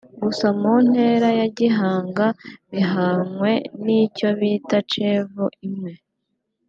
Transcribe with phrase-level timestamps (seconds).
[0.23, 2.25] gusa mu ntera ya gihanga
[2.71, 3.53] bihwanye
[3.83, 5.93] n'icyo bita chevau imwe